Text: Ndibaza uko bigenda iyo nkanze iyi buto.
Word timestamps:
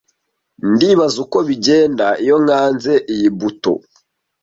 Ndibaza 0.73 1.17
uko 1.25 1.37
bigenda 1.47 2.05
iyo 2.23 2.35
nkanze 2.43 2.93
iyi 3.13 3.29
buto. 3.39 3.73